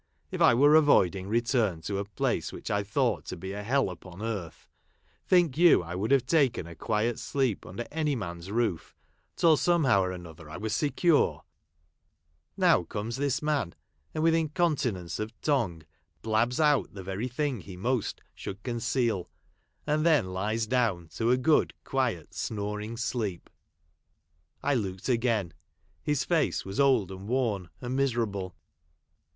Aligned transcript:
If 0.31 0.41
I 0.41 0.55
were 0.55 0.73
avoiding 0.73 1.27
return 1.27 1.81
to 1.81 1.99
a 1.99 2.05
place 2.05 2.51
which 2.51 2.71
I 2.71 2.81
thought 2.81 3.23
to 3.25 3.37
be 3.37 3.51
a 3.53 3.61
hell 3.61 3.87
upon 3.91 4.19
earth, 4.23 4.67
think 5.27 5.59
you 5.59 5.83
I 5.83 5.93
would 5.93 6.09
have 6.09 6.25
taken 6.25 6.65
a 6.65 6.73
quiet 6.73 7.19
sleep 7.19 7.67
under 7.67 7.85
any 7.91 8.15
man's 8.15 8.49
roof, 8.49 8.95
till 9.35 9.55
somehow 9.55 10.01
or 10.01 10.11
another 10.11 10.49
I 10.49 10.57
was 10.57 10.73
secure? 10.75 11.43
Now 12.57 12.81
comes 12.81 13.17
this 13.17 13.43
man, 13.43 13.75
and, 14.11 14.23
with 14.23 14.33
incontinence 14.33 15.19
of 15.19 15.39
tongue, 15.39 15.83
blabs 16.23 16.59
out 16.59 16.95
the 16.95 17.03
very 17.03 17.27
thing 17.27 17.61
he 17.61 17.77
most 17.77 18.21
should 18.33 18.63
conceal, 18.63 19.29
and 19.85 20.03
then 20.03 20.33
lies 20.33 20.65
down 20.65 21.09
to 21.09 21.29
a 21.29 21.37
good, 21.37 21.75
quiet, 21.83 22.33
snoring 22.33 22.97
sleep. 22.97 23.51
I 24.63 24.73
looked 24.73 25.09
again. 25.09 25.53
His 26.01 26.23
face 26.23 26.65
was 26.65 26.79
old, 26.79 27.11
and 27.11 27.27
worn, 27.27 27.69
and 27.81 27.95
miserable. 27.95 28.55